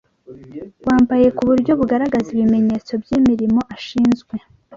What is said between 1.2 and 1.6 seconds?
ku